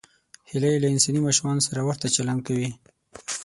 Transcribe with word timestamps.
هیلۍ 0.49 0.75
له 0.81 0.87
انساني 0.93 1.19
ماشومانو 1.27 1.65
سره 1.67 1.81
ورته 1.87 2.07
چلند 2.15 2.41
کوي 2.47 2.69